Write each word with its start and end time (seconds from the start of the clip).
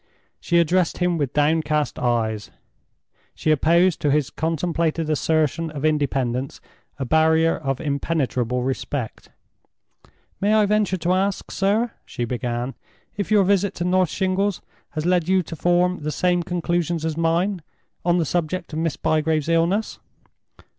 She 0.39 0.57
addressed 0.57 0.97
him 0.97 1.19
with 1.19 1.31
downcast 1.31 1.99
eyes; 1.99 2.49
she 3.35 3.51
opposed 3.51 4.01
to 4.01 4.09
his 4.09 4.31
contemplated 4.31 5.11
assertion 5.11 5.69
of 5.69 5.85
independence 5.85 6.59
a 6.97 7.05
barrier 7.05 7.55
of 7.55 7.79
impenetrable 7.79 8.63
respect. 8.63 9.29
"May 10.39 10.55
I 10.55 10.65
venture 10.65 10.97
to 10.97 11.13
ask, 11.13 11.51
sir," 11.51 11.91
she 12.03 12.25
began, 12.25 12.73
"if 13.15 13.29
your 13.29 13.43
visit 13.43 13.75
to 13.75 13.83
North 13.83 14.09
Shingles 14.09 14.59
has 14.97 15.05
led 15.05 15.27
you 15.29 15.43
to 15.43 15.55
form 15.55 15.99
the 16.01 16.11
same 16.11 16.41
conclusion 16.41 16.95
as 16.95 17.15
mine 17.15 17.61
on 18.03 18.17
the 18.17 18.25
subject 18.25 18.73
of 18.73 18.79
Miss 18.79 18.97
Bygrave's 18.97 19.49
illness?" 19.49 19.99